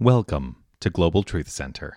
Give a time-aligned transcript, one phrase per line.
[0.00, 1.96] Welcome to Global Truth Center.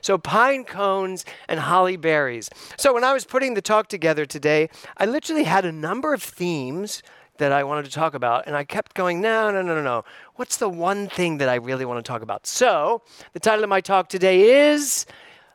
[0.00, 2.48] So, pine cones and holly berries.
[2.78, 6.22] So, when I was putting the talk together today, I literally had a number of
[6.22, 7.02] themes
[7.38, 10.04] that I wanted to talk about, and I kept going, no, no, no, no, no.
[10.36, 12.46] What's the one thing that I really want to talk about?
[12.46, 13.02] So,
[13.32, 15.06] the title of my talk today is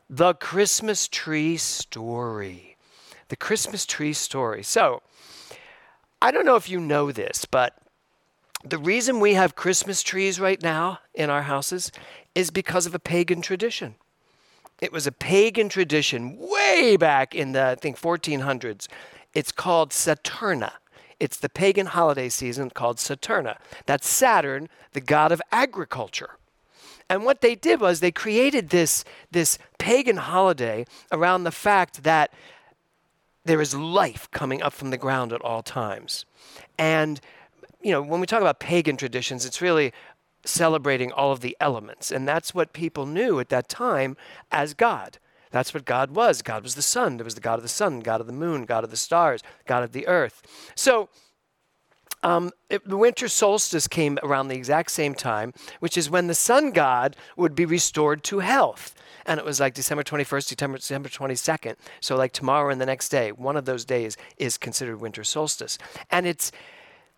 [0.10, 2.78] The Christmas Tree Story.
[3.30, 4.64] The Christmas Tree Story.
[4.64, 5.02] So,
[6.22, 7.78] I don't know if you know this, but
[8.64, 11.94] the reason we have Christmas trees right now in our houses
[12.36, 13.96] is because of a pagan tradition.
[14.82, 18.88] It was a pagan tradition way back in the, I think, 1400s.
[19.34, 20.72] It's called Saturna.
[21.20, 23.58] It's the pagan holiday season called Saturna.
[23.86, 26.32] That's Saturn, the god of agriculture.
[27.10, 32.32] And what they did was they created this, this pagan holiday around the fact that
[33.46, 36.26] there is life coming up from the ground at all times.
[36.78, 37.20] And,
[37.82, 39.92] you know, when we talk about pagan traditions, it's really
[40.46, 42.12] celebrating all of the elements.
[42.12, 44.16] And that's what people knew at that time
[44.52, 45.18] as God.
[45.52, 46.42] That's what God was.
[46.42, 47.18] God was the sun.
[47.18, 49.42] There was the God of the sun, God of the moon, God of the stars,
[49.66, 50.44] God of the earth.
[50.76, 51.10] So
[52.22, 56.36] um, it, the winter solstice came around the exact same time, which is when the
[56.36, 58.94] sun god would be restored to health.
[59.26, 61.76] And it was like December 21st, December, December 22nd.
[62.00, 65.78] So, like tomorrow and the next day, one of those days is considered winter solstice.
[66.10, 66.52] And it's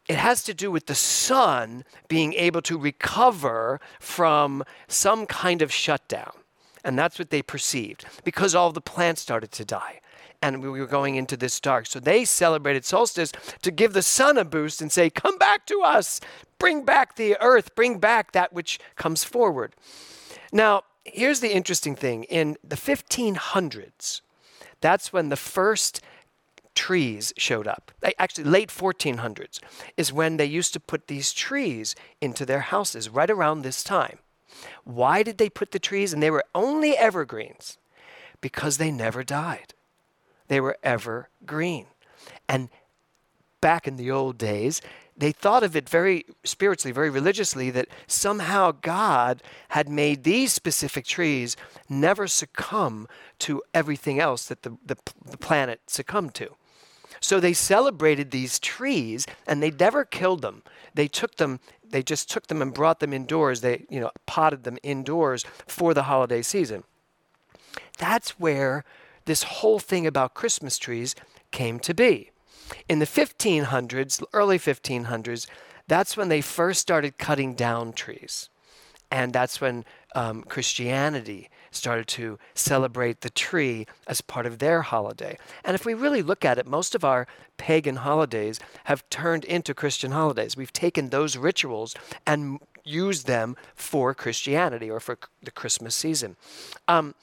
[0.08, 5.72] it has to do with the sun being able to recover from some kind of
[5.72, 6.34] shutdown.
[6.84, 10.02] And that's what they perceived because all the plants started to die.
[10.42, 11.86] And we were going into this dark.
[11.86, 15.82] So they celebrated solstice to give the sun a boost and say, Come back to
[15.82, 16.20] us,
[16.58, 19.76] bring back the earth, bring back that which comes forward.
[20.52, 24.22] Now, here's the interesting thing in the 1500s,
[24.82, 26.02] that's when the first
[26.74, 27.92] trees showed up.
[28.18, 29.60] Actually, late 1400s
[29.98, 34.20] is when they used to put these trees into their houses, right around this time.
[34.84, 36.14] Why did they put the trees?
[36.14, 37.78] And they were only evergreens
[38.42, 39.74] because they never died.
[40.48, 41.88] They were evergreen.
[42.48, 42.70] And
[43.62, 44.82] back in the old days,
[45.16, 51.06] they thought of it very spiritually, very religiously, that somehow God had made these specific
[51.06, 51.56] trees
[51.88, 53.08] never succumb
[53.40, 56.56] to everything else that the, the, the planet succumbed to.
[57.22, 60.64] So they celebrated these trees and they never killed them.
[60.94, 63.62] They took them, they just took them and brought them indoors.
[63.62, 66.84] They, you know, potted them indoors for the holiday season.
[68.00, 68.84] That's where
[69.26, 71.16] this whole thing about Christmas trees
[71.52, 72.32] came to be.
[72.90, 75.48] In the 1500s, early 1500s,
[75.88, 78.50] that's when they first started cutting down trees.
[79.12, 85.38] And that's when um, Christianity started to celebrate the tree as part of their holiday.
[85.64, 87.28] And if we really look at it, most of our
[87.58, 90.58] pagan holidays have turned into Christian holidays.
[90.58, 91.96] We've taken those rituals
[92.26, 96.36] and used them for Christianity or for the Christmas season.
[96.88, 97.16] Um,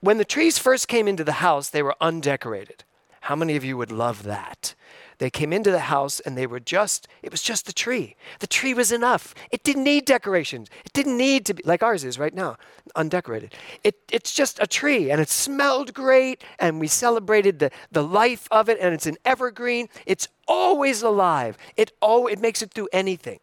[0.00, 2.84] when the trees first came into the house, they were undecorated.
[3.24, 4.74] How many of you would love that?
[5.16, 8.16] They came into the house and they were just, it was just the tree.
[8.40, 9.34] The tree was enough.
[9.50, 10.68] It didn't need decorations.
[10.84, 12.58] It didn't need to be like ours is right now,
[12.94, 13.54] undecorated.
[13.82, 18.46] It, it's just a tree and it smelled great and we celebrated the, the life
[18.50, 19.88] of it and it's an evergreen.
[20.04, 21.56] It's always alive.
[21.78, 23.40] It, oh, it makes it through anything.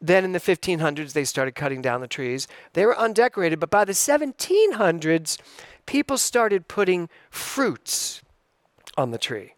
[0.00, 2.46] Then in the 1500s, they started cutting down the trees.
[2.74, 5.36] They were undecorated, but by the 1700s,
[5.84, 8.22] people started putting fruits
[9.00, 9.54] on the tree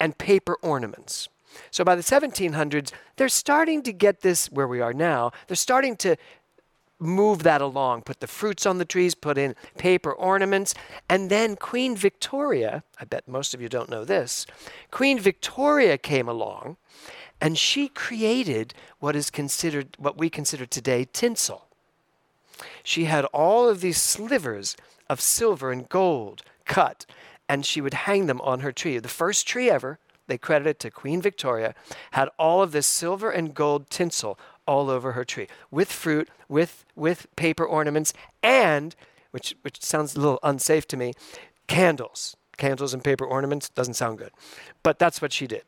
[0.00, 1.28] and paper ornaments.
[1.70, 5.32] So by the 1700s, they're starting to get this where we are now.
[5.46, 6.16] They're starting to
[6.98, 10.74] move that along, put the fruits on the trees, put in paper ornaments.
[11.08, 14.46] And then Queen Victoria, I bet most of you don't know this,
[14.90, 16.76] Queen Victoria came along
[17.40, 21.66] and she created what is considered, what we consider today tinsel.
[22.82, 24.76] She had all of these slivers
[25.10, 27.04] of silver and gold cut
[27.48, 28.98] and she would hang them on her tree.
[28.98, 31.74] The first tree ever, they credit it to Queen Victoria,
[32.12, 36.84] had all of this silver and gold tinsel all over her tree with fruit, with,
[36.96, 38.12] with paper ornaments,
[38.42, 38.96] and,
[39.30, 41.12] which, which sounds a little unsafe to me,
[41.66, 42.36] candles.
[42.56, 44.30] Candles and paper ornaments doesn't sound good.
[44.82, 45.64] But that's what she did.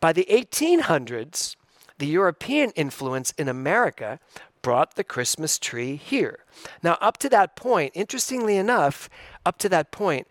[0.00, 1.56] By the 1800s,
[1.98, 4.18] the European influence in America
[4.62, 6.40] brought the Christmas tree here.
[6.82, 9.08] Now, up to that point, interestingly enough,
[9.44, 10.26] up to that point,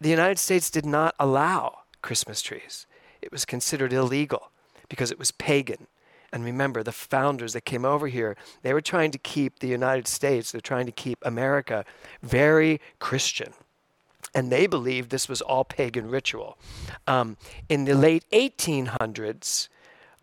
[0.00, 2.86] the United States did not allow Christmas trees.
[3.22, 4.50] It was considered illegal
[4.88, 5.86] because it was pagan.
[6.32, 10.06] And remember, the founders that came over here, they were trying to keep the United
[10.06, 11.84] States, they're trying to keep America
[12.22, 13.52] very Christian.
[14.34, 16.58] And they believed this was all pagan ritual.
[17.06, 17.36] Um,
[17.68, 19.68] in the late 1800s,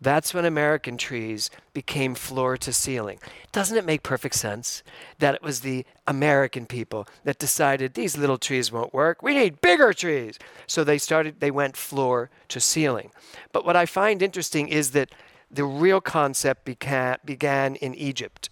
[0.00, 3.18] that's when American trees became floor to ceiling.
[3.52, 4.82] Doesn't it make perfect sense
[5.18, 9.22] that it was the American people that decided these little trees won't work?
[9.22, 10.38] We need bigger trees.
[10.66, 13.10] So they started, they went floor to ceiling.
[13.52, 15.10] But what I find interesting is that
[15.50, 18.50] the real concept began, began in Egypt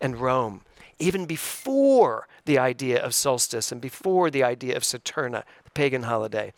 [0.00, 0.60] and Rome,
[0.98, 6.52] even before the idea of solstice and before the idea of Saturna, the pagan holiday.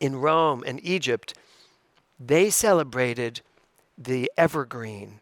[0.00, 1.34] In Rome and Egypt,
[2.26, 3.40] they celebrated
[3.98, 5.20] the evergreen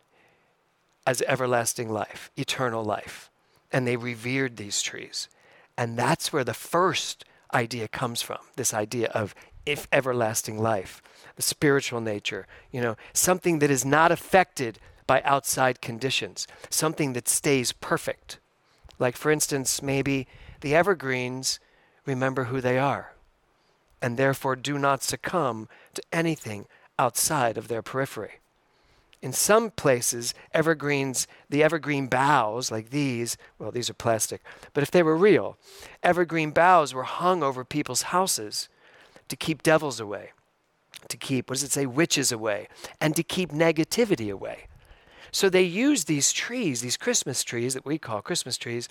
[1.06, 3.31] as everlasting life, eternal life.
[3.73, 5.29] And they revered these trees.
[5.76, 7.25] And that's where the first
[7.55, 11.02] idea comes from this idea of if everlasting life,
[11.37, 17.29] the spiritual nature, you know, something that is not affected by outside conditions, something that
[17.29, 18.38] stays perfect.
[18.99, 20.26] Like, for instance, maybe
[20.61, 21.61] the evergreens
[22.05, 23.14] remember who they are
[24.03, 26.67] and therefore do not succumb to anything
[27.00, 28.41] outside of their periphery.
[29.23, 34.43] In some places, evergreens, the evergreen boughs, like these, well, these are plastic,
[34.75, 35.56] but if they were real,
[36.02, 38.69] evergreen boughs were hung over people's houses
[39.29, 40.32] to keep devils away,
[41.08, 42.69] to keep, what does it say, witches away,
[43.00, 44.67] and to keep negativity away.
[45.32, 48.88] So they used these trees, these Christmas trees that we call Christmas trees,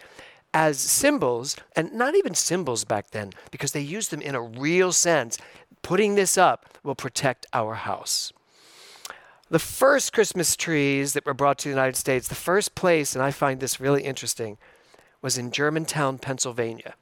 [0.52, 4.92] as symbols, and not even symbols back then, because they used them in a real
[4.92, 5.38] sense
[5.82, 8.34] putting this up will protect our house.
[9.50, 13.24] The first Christmas trees that were brought to the United States, the first place, and
[13.24, 14.58] I find this really interesting,
[15.22, 16.96] was in Germantown, Pennsylvania,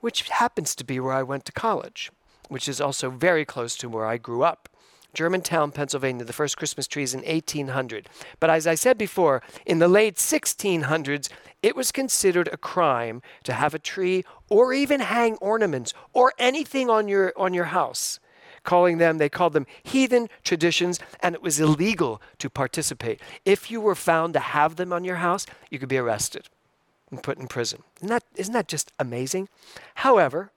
[0.00, 2.10] which happens to be where I went to college,
[2.48, 4.68] which is also very close to where I grew up.
[5.14, 8.08] Germantown, Pennsylvania, the first Christmas trees in 1800.
[8.38, 11.28] But as I said before, in the late 1600s,
[11.62, 16.88] it was considered a crime to have a tree or even hang ornaments or anything
[16.88, 18.18] on your, on your house.
[18.62, 23.20] Calling them, they called them heathen traditions, and it was illegal to participate.
[23.44, 26.48] If you were found to have them on your house, you could be arrested
[27.10, 27.82] and put in prison.
[27.96, 29.48] Isn't that, isn't that just amazing?
[29.96, 30.50] However,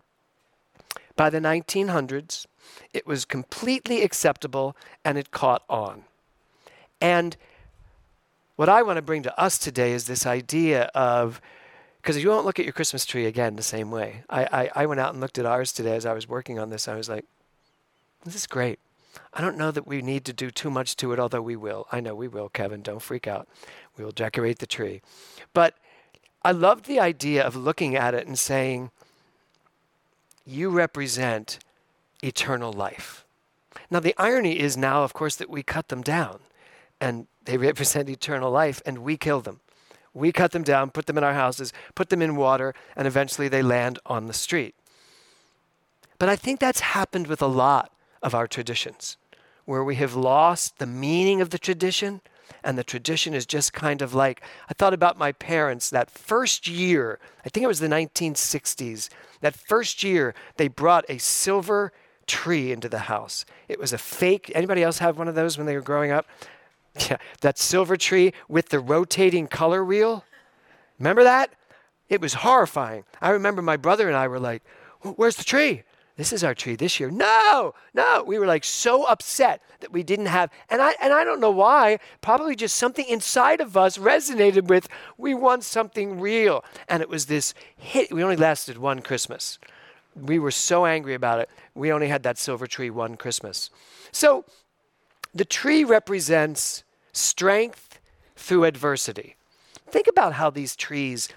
[1.16, 2.46] by the 1900s,
[2.94, 6.04] it was completely acceptable and it caught on.
[7.02, 7.36] And
[8.56, 11.42] what I want to bring to us today is this idea of,
[12.02, 14.24] because you won't look at your Christmas tree again the same way.
[14.30, 16.70] I, I, I went out and looked at ours today as I was working on
[16.70, 16.88] this.
[16.88, 17.26] I was like,
[18.24, 18.80] this is great.
[19.34, 21.88] I don't know that we need to do too much to it, although we will.
[21.92, 22.82] I know we will, Kevin.
[22.82, 23.48] Don't freak out.
[23.98, 25.02] We will decorate the tree.
[25.54, 25.76] But
[26.44, 28.92] I loved the idea of looking at it and saying,
[30.46, 31.60] you represent
[32.24, 33.26] eternal life.
[33.90, 36.40] Now, the irony is now, of course, that we cut them down
[37.02, 39.60] and they represent eternal life and we kill them.
[40.14, 43.48] We cut them down, put them in our houses, put them in water, and eventually
[43.48, 44.76] they land on the street.
[46.20, 47.92] But I think that's happened with a lot
[48.22, 49.18] of our traditions,
[49.66, 52.22] where we have lost the meaning of the tradition,
[52.64, 56.68] and the tradition is just kind of like I thought about my parents that first
[56.68, 59.10] year, I think it was the 1960s,
[59.42, 61.92] that first year they brought a silver
[62.28, 63.46] tree into the house.
[63.68, 64.52] It was a fake.
[64.56, 66.28] Anybody else have one of those when they were growing up?
[67.10, 70.26] Yeah, that silver tree with the rotating color wheel.
[71.00, 71.50] Remember that?
[72.08, 73.04] It was horrifying.
[73.20, 74.62] I remember my brother and I were like,
[75.02, 75.84] Where's the tree?
[76.16, 77.10] This is our tree this year.
[77.10, 78.24] No, no.
[78.26, 81.50] We were like so upset that we didn't have, and I and I don't know
[81.52, 81.98] why.
[82.22, 84.88] Probably just something inside of us resonated with.
[85.18, 88.14] We want something real, and it was this hit.
[88.14, 89.58] We only lasted one Christmas.
[90.16, 91.50] We were so angry about it.
[91.76, 93.70] We only had that silver tree one Christmas.
[94.12, 94.46] So
[95.34, 98.00] the tree represents strength
[98.36, 99.36] through adversity.
[99.88, 101.30] Think about how these trees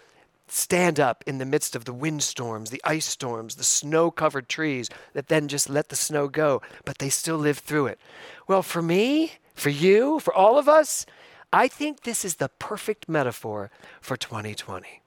[0.48, 4.88] stand up in the midst of the windstorms, the ice storms, the snow covered trees
[5.12, 7.98] that then just let the snow go, but they still live through it.
[8.46, 11.04] Well, for me, for you, for all of us,
[11.52, 15.00] I think this is the perfect metaphor for 2020.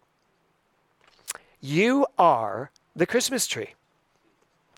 [1.62, 3.76] You are the Christmas tree.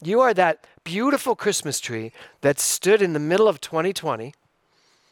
[0.04, 4.34] You are that beautiful Christmas tree that stood in the middle of 2020.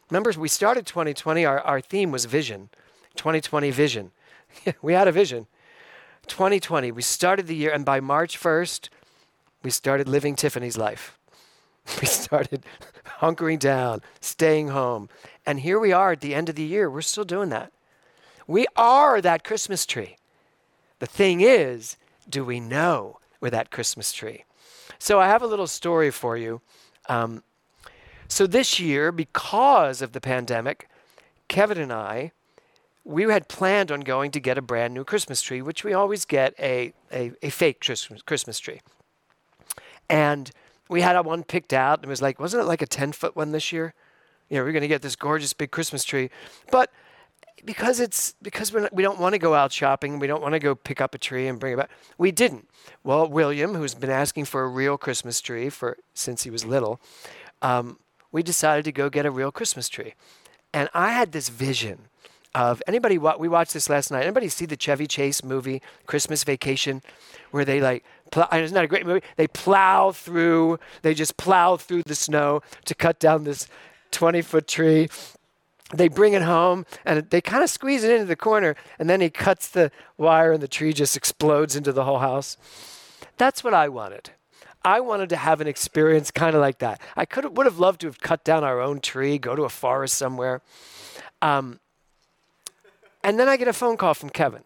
[0.10, 2.70] Remember, we started 2020, our, our theme was vision,
[3.15, 4.12] 2020 vision.
[4.82, 5.46] we had a vision.
[6.27, 8.89] 2020, we started the year, and by March 1st,
[9.63, 11.18] we started living Tiffany's life.
[12.01, 12.63] We started
[13.20, 15.10] hunkering down, staying home.
[15.46, 16.89] And here we are at the end of the year.
[16.89, 17.72] We're still doing that.
[18.46, 20.18] We are that Christmas tree.
[21.00, 21.98] The thing is,
[22.30, 24.46] do we know we're that Christmas tree?
[24.98, 26.62] So I have a little story for you.
[27.08, 27.44] Um,
[28.28, 30.88] So this year, because of the pandemic,
[31.48, 32.32] Kevin and I,
[33.04, 36.26] we had planned on going to get a brand new Christmas tree, which we always
[36.26, 38.82] get a, a, a fake Christmas, Christmas tree.
[40.10, 40.52] And
[40.90, 42.00] we had one picked out.
[42.00, 43.94] And it was like, wasn't it like a 10 foot one this year?
[44.50, 46.30] You know, we're going to get this gorgeous big Christmas tree.
[46.72, 46.92] But
[47.66, 50.54] because it's because we're not, we don't want to go out shopping, we don't want
[50.54, 51.89] to go pick up a tree and bring it back.
[52.18, 52.68] We didn't.
[53.04, 57.00] Well, William, who's been asking for a real Christmas tree for since he was little,
[57.62, 58.00] um,
[58.32, 60.13] we decided to go get a real Christmas tree.
[60.74, 62.08] And I had this vision
[62.54, 63.18] of anybody.
[63.18, 64.24] We watched this last night.
[64.24, 67.01] Anybody see the Chevy Chase movie Christmas Vacation,
[67.51, 68.04] where they like
[68.36, 69.22] it's not a great movie.
[69.36, 70.80] They plow through.
[71.01, 73.68] They just plow through the snow to cut down this
[74.12, 75.10] 20 foot tree.
[75.93, 79.22] They bring it home and they kind of squeeze it into the corner, and then
[79.22, 82.58] he cuts the wire, and the tree just explodes into the whole house.
[83.38, 84.31] That's what I wanted.
[84.84, 87.01] I wanted to have an experience kind of like that.
[87.15, 89.69] I could would have loved to have cut down our own tree, go to a
[89.69, 90.62] forest somewhere.
[91.41, 91.79] Um,
[93.24, 94.63] and then I get a phone call from Kevin.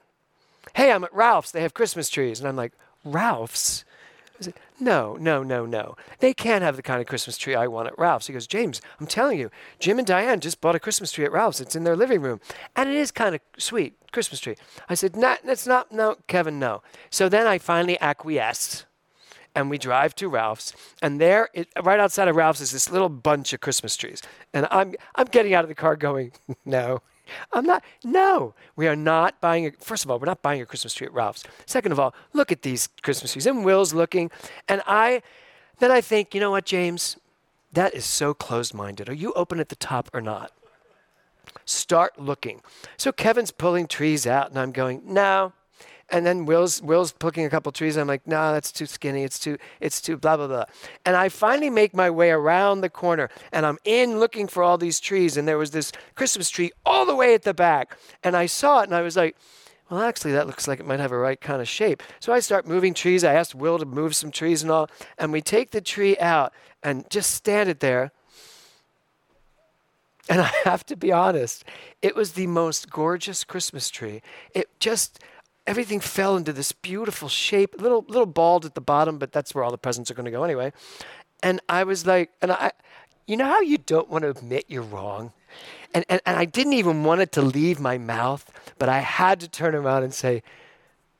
[0.73, 1.51] Hey, I'm at Ralph's.
[1.51, 2.39] They have Christmas trees.
[2.39, 3.85] And I'm like, Ralph's?
[4.43, 5.95] I said, no, no, no, no.
[6.19, 8.27] They can't have the kind of Christmas tree I want at Ralph's.
[8.27, 11.31] He goes, James, I'm telling you, Jim and Diane just bought a Christmas tree at
[11.31, 11.61] Ralph's.
[11.61, 12.41] It's in their living room.
[12.75, 14.55] And it is kind of sweet, Christmas tree.
[14.89, 16.83] I said, nah, that's not, no, Kevin, no.
[17.09, 18.85] So then I finally acquiesced
[19.55, 23.07] and we drive to Ralph's, and there, it, right outside of Ralph's, is this little
[23.09, 24.19] bunch of Christmas trees,
[24.51, 26.31] and I'm I'm getting out of the car, going,
[26.65, 27.03] no,
[27.51, 27.83] I'm not.
[28.03, 29.67] No, we are not buying.
[29.67, 31.43] A, first of all, we're not buying a Christmas tree at Ralph's.
[31.65, 33.45] Second of all, look at these Christmas trees.
[33.45, 34.29] And Will's looking,
[34.67, 35.21] and I,
[35.79, 37.17] then I think, you know what, James,
[37.71, 39.09] that is so closed-minded.
[39.09, 40.51] Are you open at the top or not?
[41.65, 42.61] Start looking.
[42.97, 45.53] So Kevin's pulling trees out, and I'm going, no,
[46.13, 47.97] and then Will's Will's plucking a couple trees.
[47.97, 49.23] I'm like, no, that's too skinny.
[49.23, 50.65] It's too it's too blah blah blah.
[51.05, 54.77] And I finally make my way around the corner, and I'm in looking for all
[54.77, 55.35] these trees.
[55.35, 58.81] And there was this Christmas tree all the way at the back, and I saw
[58.81, 59.35] it, and I was like.
[59.89, 62.01] Well, actually, that looks like it might have a right kind of shape.
[62.19, 63.23] So I start moving trees.
[63.23, 64.89] I asked Will to move some trees and all.
[65.19, 66.51] And we take the tree out
[66.81, 68.11] and just stand it there.
[70.29, 71.63] And I have to be honest,
[72.01, 74.23] it was the most gorgeous Christmas tree.
[74.55, 75.19] It just,
[75.65, 79.63] everything fell into this beautiful shape, little little bald at the bottom, but that's where
[79.63, 80.71] all the presents are going to go anyway.
[81.41, 82.71] And I was like, and I,
[83.27, 85.33] you know how you don't want to admit you're wrong,
[85.93, 89.39] and and, and I didn't even want it to leave my mouth, but I had
[89.41, 90.43] to turn around and say,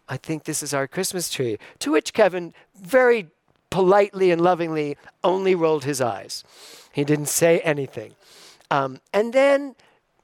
[0.08, 1.58] I think this is our Christmas tree.
[1.80, 3.28] To which Kevin very
[3.70, 6.44] politely and lovingly only rolled his eyes.
[6.92, 8.14] He didn't say anything.
[8.70, 9.76] Um, and then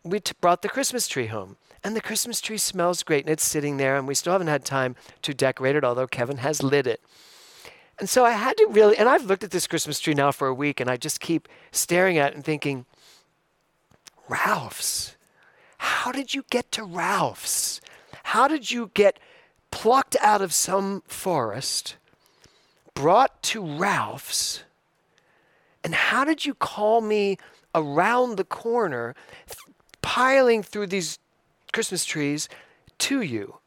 [0.03, 1.57] we t- brought the Christmas tree home.
[1.83, 4.65] And the Christmas tree smells great and it's sitting there, and we still haven't had
[4.65, 7.01] time to decorate it, although Kevin has lit it.
[7.99, 10.47] And so I had to really, and I've looked at this Christmas tree now for
[10.47, 12.85] a week, and I just keep staring at it and thinking,
[14.27, 15.15] Ralph's.
[15.77, 17.81] How did you get to Ralph's?
[18.23, 19.19] How did you get
[19.71, 21.95] plucked out of some forest,
[22.93, 24.63] brought to Ralph's?
[25.83, 27.37] And how did you call me
[27.73, 29.15] around the corner,
[30.01, 31.19] piling through these
[31.71, 32.49] Christmas trees
[32.99, 33.59] to you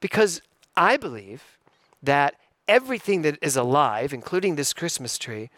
[0.00, 0.42] because
[0.76, 1.58] I believe
[2.02, 2.34] that
[2.66, 5.50] everything that is alive, including this Christmas tree,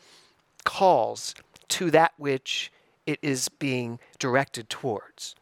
[0.64, 1.34] calls
[1.68, 2.72] to that which
[3.06, 5.34] it is being directed towards.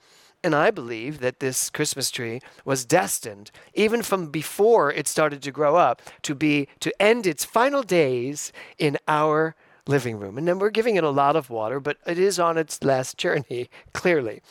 [0.45, 5.53] And I believe that this Christmas tree was destined, even from before it started to
[5.53, 9.55] grow up, to be to end its final days in our
[9.87, 10.39] living room.
[10.39, 13.19] And then we're giving it a lot of water, but it is on its last
[13.19, 14.43] journey, clearly.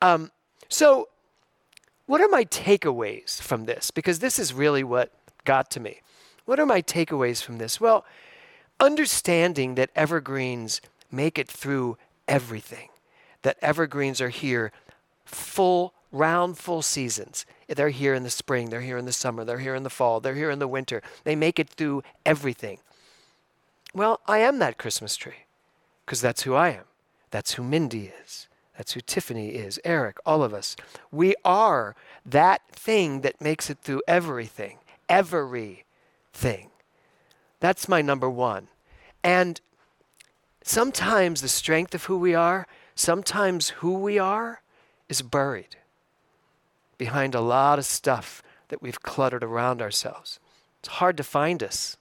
[0.00, 0.30] Um,
[0.68, 1.08] so
[2.06, 3.90] what are my takeaways from this?
[3.90, 5.12] Because this is really what
[5.44, 6.00] got to me.
[6.46, 7.80] What are my takeaways from this?
[7.80, 8.04] Well,
[8.80, 10.80] understanding that evergreens
[11.10, 12.88] make it through everything,
[13.42, 14.72] that evergreens are here
[15.26, 17.44] full, round, full seasons.
[17.66, 20.20] They're here in the spring, they're here in the summer, they're here in the fall,
[20.20, 21.02] they're here in the winter.
[21.24, 22.78] They make it through everything.
[23.94, 25.46] Well, I am that Christmas tree
[26.04, 26.84] because that's who I am.
[27.30, 28.48] That's who Mindy is.
[28.76, 30.76] That's who Tiffany is, Eric, all of us.
[31.10, 34.78] We are that thing that makes it through everything,
[35.08, 36.70] everything.
[37.60, 38.68] That's my number one.
[39.24, 39.60] And
[40.62, 44.62] sometimes the strength of who we are, sometimes who we are,
[45.08, 45.76] is buried
[46.96, 50.38] behind a lot of stuff that we've cluttered around ourselves.
[50.80, 51.97] It's hard to find us.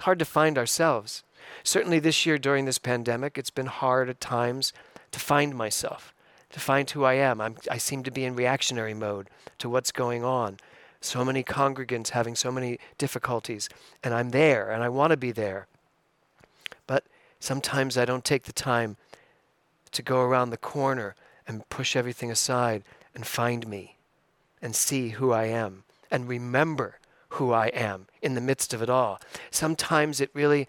[0.00, 1.22] Hard to find ourselves.
[1.62, 4.72] Certainly this year during this pandemic, it's been hard at times
[5.10, 6.14] to find myself,
[6.50, 7.40] to find who I am.
[7.40, 9.28] I'm, I seem to be in reactionary mode
[9.58, 10.56] to what's going on.
[11.02, 13.68] So many congregants having so many difficulties,
[14.02, 15.66] and I'm there and I want to be there.
[16.86, 17.04] But
[17.38, 18.96] sometimes I don't take the time
[19.92, 21.14] to go around the corner
[21.46, 23.96] and push everything aside and find me
[24.62, 26.99] and see who I am and remember
[27.30, 29.20] who I am in the midst of it all.
[29.50, 30.66] Sometimes it really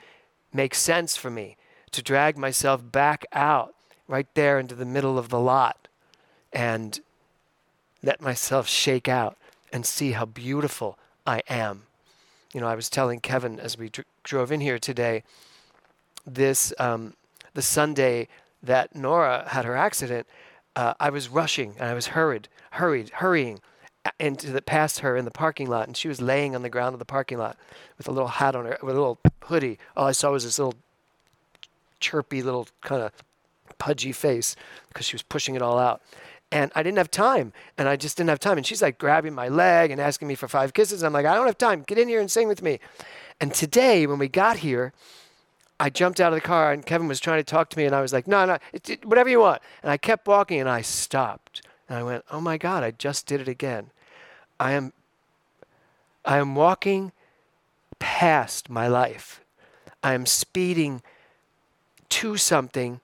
[0.54, 1.58] makes sense for me
[1.92, 3.74] to drag myself back out
[4.08, 5.88] right there into the middle of the lot
[6.54, 7.00] and
[8.04, 9.38] let myself shake out
[9.72, 11.84] and see how beautiful I am.
[12.54, 15.24] You know, I was telling Kevin as we dr- drove in here today,
[16.26, 17.14] this um,
[17.54, 18.28] the Sunday
[18.62, 20.28] that Nora had her accident,
[20.76, 23.60] uh, I was rushing and I was hurried, hurried, hurrying
[24.20, 27.00] the past her in the parking lot, and she was laying on the ground of
[27.00, 27.58] the parking lot
[27.98, 29.78] with a little hat on her, with a little hoodie.
[29.96, 30.76] All I saw was this little
[32.00, 33.12] chirpy little kind of
[33.78, 34.56] pudgy face
[34.90, 36.02] because she was pushing it all out.
[36.52, 38.58] And I didn't have time, and I just didn't have time.
[38.58, 41.02] And she's like grabbing my leg and asking me for five kisses.
[41.02, 41.84] I'm like, I don't have time.
[41.84, 42.80] Get in here and sing with me.
[43.40, 44.92] And today, when we got here,
[45.80, 47.96] I jumped out of the car, and Kevin was trying to talk to me, and
[47.96, 49.62] I was like, No, no, it, it, whatever you want.
[49.82, 53.26] And I kept walking, and I stopped, and I went, Oh my God, I just
[53.28, 53.92] did it again.
[54.60, 54.94] I am,
[56.24, 57.12] I am walking
[58.00, 59.42] past my life.
[60.02, 61.02] I am speeding
[62.10, 63.02] to something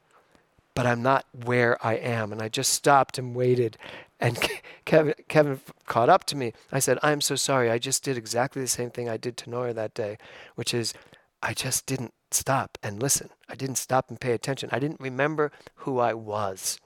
[0.78, 2.32] but I'm not where I am.
[2.32, 3.80] And I just stopped and waited.
[4.20, 4.38] And
[4.86, 6.54] Kevin, Kevin caught up to me.
[6.72, 7.72] I said, I'm so sorry.
[7.72, 10.20] I just did exactly the same thing I did to Nora that day,
[10.54, 10.94] which is
[11.42, 13.32] I just didn't stop and listen.
[13.50, 14.70] I didn't stop and pay attention.
[14.72, 16.80] I didn't remember who I was.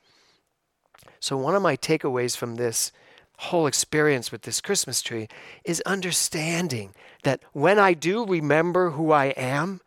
[1.20, 2.91] So, one of my takeaways from this
[3.38, 5.27] whole experience with this Christmas tree
[5.63, 6.93] is understanding
[7.24, 9.81] that when I do remember who I am,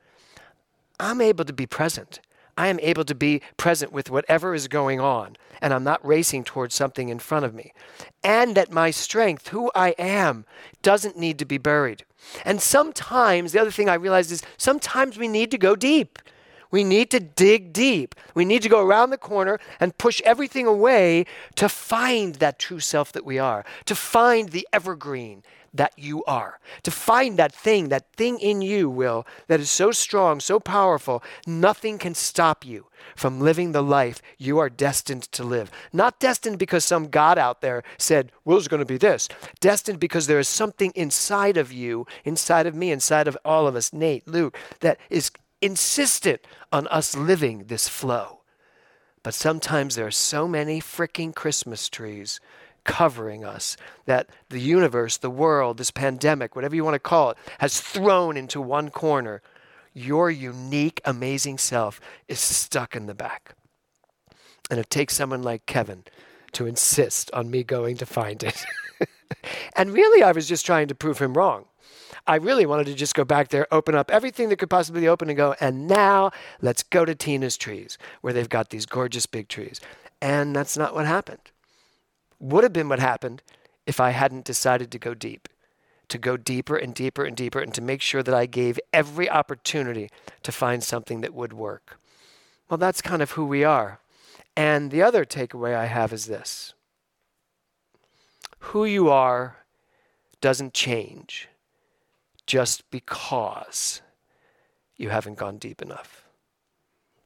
[0.98, 2.20] I'm able to be present.
[2.56, 6.44] I am able to be present with whatever is going on, and I'm not racing
[6.44, 7.72] towards something in front of me.
[8.22, 10.44] And that my strength, who I am,
[10.82, 12.04] doesn't need to be buried.
[12.44, 16.18] And sometimes, the other thing I realized is sometimes we need to go deep.
[16.74, 18.16] We need to dig deep.
[18.34, 22.80] We need to go around the corner and push everything away to find that true
[22.80, 26.58] self that we are, to find the evergreen that you are.
[26.82, 31.22] To find that thing, that thing in you, Will, that is so strong, so powerful,
[31.46, 35.70] nothing can stop you from living the life you are destined to live.
[35.92, 39.28] Not destined because some God out there said, Will's going to be this.
[39.60, 43.76] Destined because there is something inside of you, inside of me, inside of all of
[43.76, 45.30] us, Nate, Luke, that is
[45.64, 48.40] insistent on us living this flow.
[49.22, 52.38] But sometimes there are so many freaking Christmas trees
[52.84, 57.38] covering us, that the universe, the world, this pandemic, whatever you want to call it,
[57.58, 59.40] has thrown into one corner.
[59.94, 61.98] Your unique, amazing self
[62.28, 63.54] is stuck in the back.
[64.70, 66.04] And it takes someone like Kevin
[66.52, 68.64] to insist on me going to find it.
[69.76, 71.64] and really, I was just trying to prove him wrong.
[72.26, 75.08] I really wanted to just go back there, open up everything that could possibly be
[75.08, 76.30] open, and go, and now
[76.62, 79.80] let's go to Tina's trees, where they've got these gorgeous big trees.
[80.22, 81.50] And that's not what happened
[82.44, 83.42] would have been what happened
[83.86, 85.48] if I hadn't decided to go deep,
[86.08, 89.30] to go deeper and deeper and deeper, and to make sure that I gave every
[89.30, 90.10] opportunity
[90.42, 91.98] to find something that would work.
[92.68, 94.00] Well, that's kind of who we are.
[94.56, 96.74] And the other takeaway I have is this
[98.58, 99.64] who you are
[100.40, 101.48] doesn't change
[102.46, 104.02] just because
[104.96, 106.24] you haven't gone deep enough.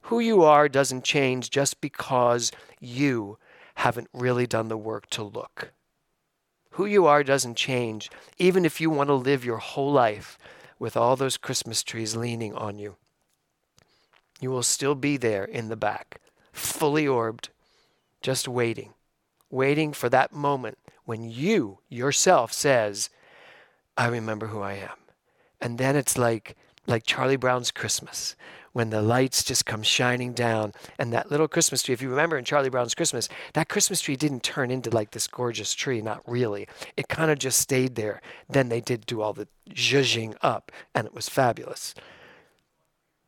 [0.02, 2.50] Who you are doesn't change just because
[2.80, 3.38] you
[3.74, 5.72] haven't really done the work to look.
[6.72, 10.38] Who you are doesn't change, even if you want to live your whole life
[10.78, 12.96] with all those Christmas trees leaning on you.
[14.40, 16.20] You will still be there in the back,
[16.52, 17.48] fully orbed,
[18.22, 18.94] just waiting,
[19.50, 23.10] waiting for that moment when you yourself says,
[23.96, 25.07] I remember who I am.
[25.60, 26.56] And then it's like
[26.88, 28.34] like Charlie Brown's Christmas,
[28.72, 32.38] when the lights just come shining down and that little Christmas tree, if you remember
[32.38, 36.22] in Charlie Brown's Christmas, that Christmas tree didn't turn into like this gorgeous tree, not
[36.26, 36.66] really.
[36.96, 38.22] It kind of just stayed there.
[38.48, 41.94] Then they did do all the zhuzhing up and it was fabulous.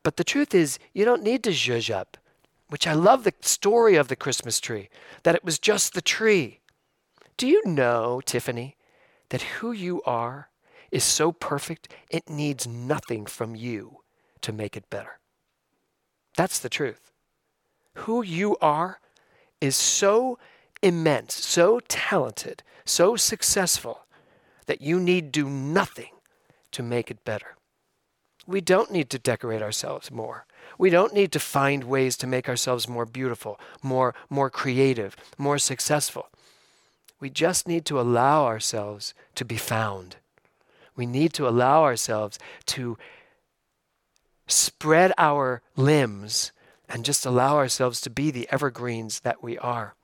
[0.03, 2.17] But the truth is, you don't need to zhuzh up,
[2.69, 4.89] which I love the story of the Christmas tree,
[5.25, 6.61] that it was just the tree.
[7.37, 8.77] Do you know, Tiffany,
[9.29, 10.50] that who you are
[10.91, 13.99] is so perfect, it needs nothing from you
[14.43, 15.19] to make it better.
[16.37, 17.13] That's the truth.
[17.95, 19.01] Who you are
[19.61, 20.39] is so
[20.83, 24.07] immense, so talented, so successful
[24.67, 26.13] that you need do nothing
[26.73, 27.57] to make it better.
[28.47, 30.47] We don't need to decorate ourselves more.
[30.79, 35.59] We don't need to find ways to make ourselves more beautiful, more, more creative, more
[35.59, 36.29] successful.
[37.21, 40.17] We just need to allow ourselves to be found
[41.01, 42.99] we need to allow ourselves to
[44.47, 46.53] spread our limbs
[46.91, 49.95] and just allow ourselves to be the evergreens that we are.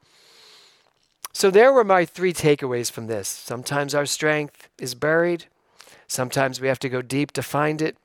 [1.35, 3.29] So, there were my three takeaways from this.
[3.29, 5.45] Sometimes our strength is buried,
[6.09, 7.99] sometimes we have to go deep to find it.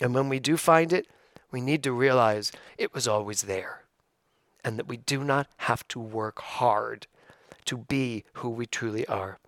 [0.00, 1.08] And when we do find it,
[1.50, 3.82] we need to realize it was always there
[4.62, 7.08] and that we do not have to work hard
[7.64, 9.38] to be who we truly are.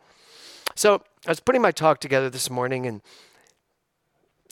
[0.75, 3.03] So, I was putting my talk together this morning and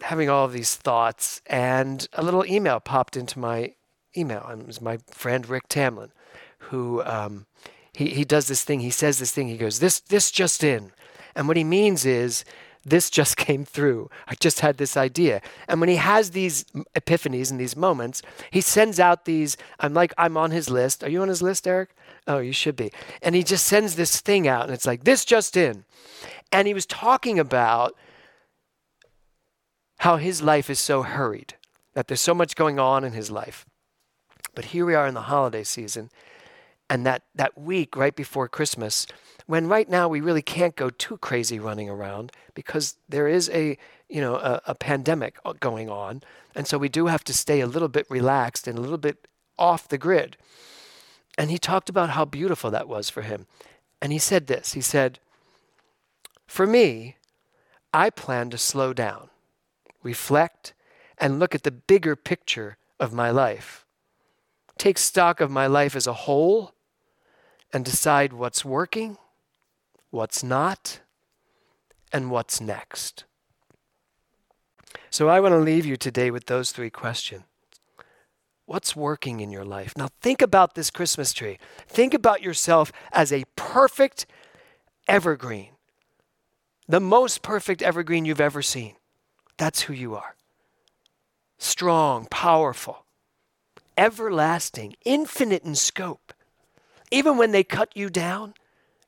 [0.02, 3.74] having all of these thoughts, and a little email popped into my
[4.16, 4.46] email.
[4.50, 6.10] It was my friend Rick Tamlyn,
[6.58, 7.46] who um,
[7.94, 8.80] he, he does this thing.
[8.80, 9.48] He says this thing.
[9.48, 10.92] He goes, "This this just in,"
[11.34, 12.44] and what he means is
[12.84, 14.10] this just came through.
[14.26, 15.40] I just had this idea.
[15.68, 19.56] And when he has these epiphanies and these moments, he sends out these.
[19.80, 21.02] I'm like, I'm on his list.
[21.02, 21.90] Are you on his list, Eric?
[22.28, 22.92] Oh, you should be.
[23.22, 25.84] And he just sends this thing out, and it's like, this just in.
[26.52, 27.96] And he was talking about
[30.00, 31.54] how his life is so hurried,
[31.94, 33.64] that there's so much going on in his life.
[34.54, 36.10] But here we are in the holiday season,
[36.90, 39.06] and that, that week right before Christmas,
[39.46, 43.78] when right now we really can't go too crazy running around because there is a
[44.08, 46.22] you know a, a pandemic going on,
[46.54, 49.26] and so we do have to stay a little bit relaxed and a little bit
[49.58, 50.36] off the grid.
[51.38, 53.46] And he talked about how beautiful that was for him.
[54.02, 55.18] And he said this he said,
[56.46, 57.16] For me,
[57.94, 59.30] I plan to slow down
[60.02, 60.74] reflect,
[61.18, 63.84] and look at the bigger picture of my life.
[64.76, 66.72] Take stock of my life as a whole
[67.72, 69.18] and decide what's working,
[70.10, 71.00] what's not,
[72.12, 73.24] and what's next.
[75.10, 77.42] So I want to leave you today with those three questions.
[78.68, 79.96] What's working in your life?
[79.96, 81.58] Now think about this Christmas tree.
[81.86, 84.26] Think about yourself as a perfect
[85.08, 85.70] evergreen,
[86.86, 88.96] the most perfect evergreen you've ever seen.
[89.56, 90.36] That's who you are.
[91.56, 93.06] Strong, powerful,
[93.96, 96.34] everlasting, infinite in scope.
[97.10, 98.52] Even when they cut you down,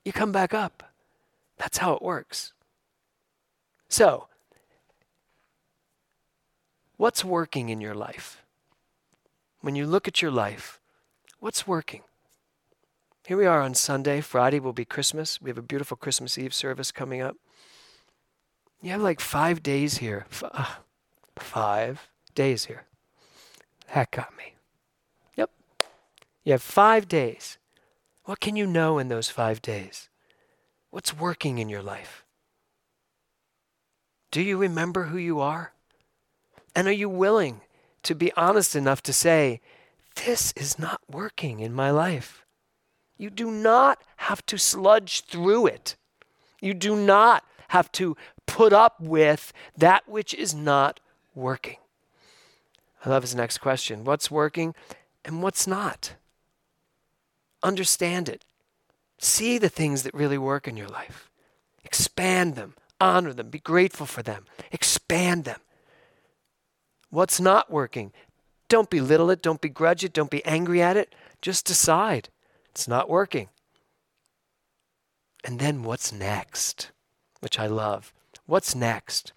[0.07, 0.90] you come back up.
[1.59, 2.55] That's how it works.
[3.90, 4.29] So,
[6.96, 8.40] what's working in your life?
[9.61, 10.81] When you look at your life,
[11.38, 12.03] what's working?
[13.27, 14.20] Here we are on Sunday.
[14.23, 15.40] Friday will be Christmas.
[15.40, 17.37] We have a beautiful Christmas Eve service coming up.
[18.81, 20.27] You have like five days here.
[20.31, 20.64] F- uh,
[21.37, 22.85] five days here.
[23.94, 24.55] That got me.
[25.37, 25.51] Yep.
[26.44, 27.59] You have five days.
[28.25, 30.09] What can you know in those five days?
[30.90, 32.25] What's working in your life?
[34.31, 35.73] Do you remember who you are?
[36.75, 37.61] And are you willing
[38.02, 39.60] to be honest enough to say,
[40.24, 42.44] This is not working in my life?
[43.16, 45.96] You do not have to sludge through it.
[46.60, 51.00] You do not have to put up with that which is not
[51.34, 51.76] working.
[53.04, 54.74] I love his next question what's working
[55.24, 56.14] and what's not?
[57.62, 58.44] Understand it.
[59.18, 61.30] See the things that really work in your life.
[61.84, 65.60] Expand them, honor them, be grateful for them, expand them.
[67.11, 68.12] What's not working?
[68.68, 71.14] Don't belittle it, don't begrudge it, don't be angry at it.
[71.42, 72.29] Just decide
[72.70, 73.49] it's not working.
[75.44, 76.92] And then what's next?
[77.40, 78.12] Which I love.
[78.46, 79.33] What's next?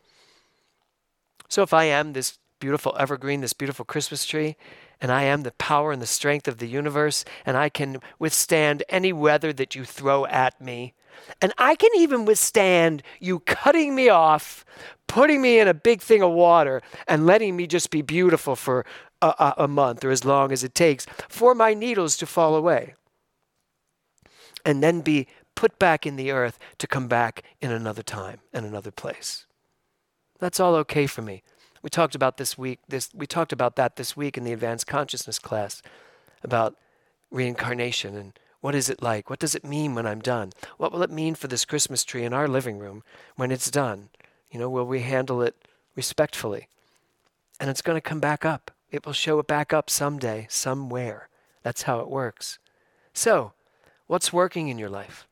[1.48, 4.56] So, if I am this beautiful evergreen, this beautiful Christmas tree,
[5.02, 8.84] and I am the power and the strength of the universe, and I can withstand
[8.90, 10.94] any weather that you throw at me,
[11.42, 14.66] and I can even withstand you cutting me off,
[15.08, 18.86] putting me in a big thing of water, and letting me just be beautiful for
[19.22, 22.96] a, a, month or as long as it takes for my needles to fall away.
[24.66, 28.66] And then be put back in the earth to come back in another time and
[28.66, 29.46] another place.
[30.40, 31.44] That's all okay for me.
[31.82, 34.88] We talked about this week this we talked about that this week in the advanced
[34.88, 35.82] consciousness class
[36.44, 36.76] about
[37.30, 39.30] reincarnation and what is it like?
[39.30, 40.54] What does it mean when I'm done?
[40.78, 43.04] What will it mean for this Christmas tree in our living room
[43.36, 44.08] when it's done?
[44.50, 46.70] You know, will we handle it respectfully?
[47.60, 48.72] And it's going to come back up.
[48.90, 51.28] It will show it back up someday, somewhere.
[51.62, 52.58] That's how it works.
[53.14, 53.52] So,
[54.08, 55.28] what's working in your life?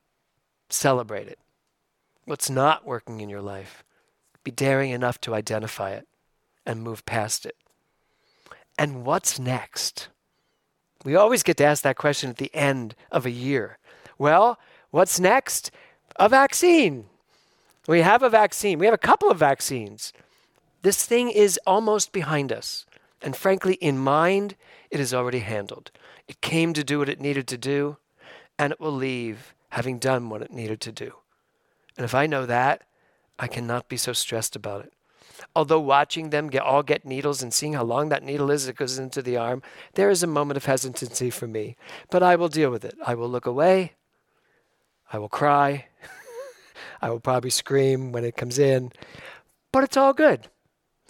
[0.68, 1.40] Celebrate it.
[2.26, 3.86] What's not working in your life?
[4.44, 6.06] Be daring enough to identify it
[6.66, 7.56] and move past it.
[8.78, 10.10] And what's next?
[11.04, 13.78] We always get to ask that question at the end of a year.
[14.18, 14.60] Well,
[14.92, 15.72] what's next?
[16.18, 17.06] A vaccine.
[17.88, 18.78] We have a vaccine.
[18.78, 20.14] We have a couple of vaccines.
[20.84, 22.86] This thing is almost behind us.
[23.22, 24.56] And frankly, in mind,
[24.90, 25.92] it is already handled.
[26.28, 27.98] It came to do what it needed to do,
[28.58, 31.14] and it will leave having done what it needed to do.
[31.98, 32.84] And if I know that,
[33.40, 34.94] I cannot be so stressed about it.
[35.56, 38.78] Although watching them get all get needles and seeing how long that needle is that
[38.78, 39.62] goes into the arm,
[39.94, 41.76] there is a moment of hesitancy for me.
[42.10, 42.96] But I will deal with it.
[43.06, 43.94] I will look away.
[45.12, 45.88] I will cry.
[47.02, 48.92] I will probably scream when it comes in.
[49.74, 50.48] But it's all good.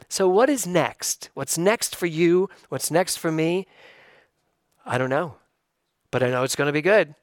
[0.09, 1.29] So, what is next?
[1.35, 2.49] What's next for you?
[2.69, 3.67] What's next for me?
[4.85, 5.35] I don't know.
[6.09, 7.13] But I know it's going to be good.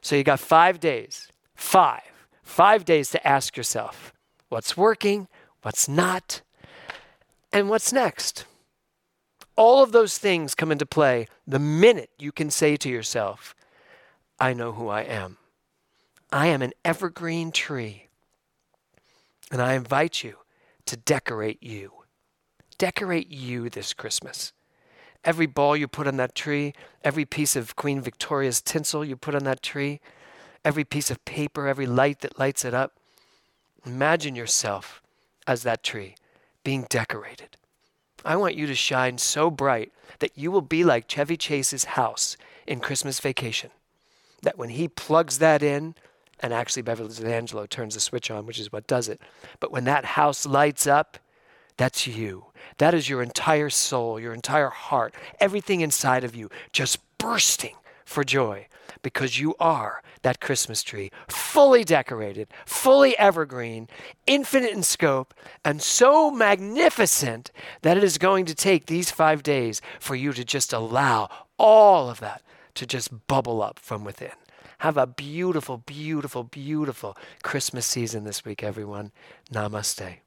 [0.00, 1.28] So, you got five days.
[1.54, 2.02] Five.
[2.42, 4.12] Five days to ask yourself
[4.48, 5.28] what's working,
[5.62, 6.42] what's not,
[7.52, 8.46] and what's next.
[9.56, 13.54] All of those things come into play the minute you can say to yourself,
[14.40, 15.36] I know who I am.
[16.32, 18.08] I am an evergreen tree.
[19.50, 20.36] And I invite you
[20.86, 21.92] to decorate you.
[22.78, 24.52] Decorate you this Christmas.
[25.24, 26.72] Every ball you put on that tree,
[27.04, 30.00] every piece of Queen Victoria's tinsel you put on that tree,
[30.64, 32.94] every piece of paper, every light that lights it up,
[33.84, 35.02] imagine yourself
[35.46, 36.16] as that tree
[36.64, 37.56] being decorated.
[38.24, 42.36] I want you to shine so bright that you will be like Chevy Chase's house
[42.66, 43.70] in Christmas Vacation.
[44.42, 45.94] That when he plugs that in,
[46.40, 49.20] and actually Beverly D'Angelo turns the switch on, which is what does it.
[49.60, 51.18] But when that house lights up,
[51.76, 52.46] that's you.
[52.78, 58.24] That is your entire soul, your entire heart, everything inside of you just bursting for
[58.24, 58.66] joy
[59.02, 63.88] because you are that Christmas tree, fully decorated, fully evergreen,
[64.26, 65.34] infinite in scope,
[65.64, 67.50] and so magnificent
[67.82, 72.08] that it is going to take these five days for you to just allow all
[72.08, 72.42] of that
[72.74, 74.32] to just bubble up from within.
[74.78, 79.12] Have a beautiful, beautiful, beautiful Christmas season this week, everyone.
[79.52, 80.18] Namaste.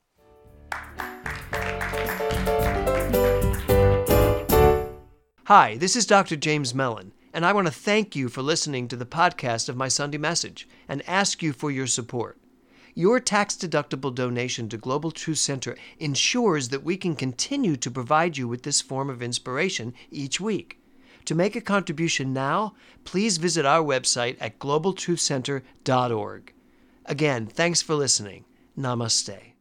[5.46, 6.36] Hi, this is Dr.
[6.38, 9.90] James Mellon, and I want to thank you for listening to the podcast of my
[9.90, 12.38] Sunday message and ask you for your support.
[12.94, 18.38] Your tax deductible donation to Global Truth Center ensures that we can continue to provide
[18.38, 20.80] you with this form of inspiration each week.
[21.26, 26.54] To make a contribution now, please visit our website at globaltruthcenter.org.
[27.06, 28.46] Again, thanks for listening.
[28.80, 29.55] Namaste.